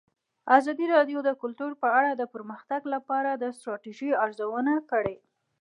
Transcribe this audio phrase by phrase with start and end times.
[0.57, 5.15] ازادي راډیو د کلتور په اړه د پرمختګ لپاره د ستراتیژۍ ارزونه کړې.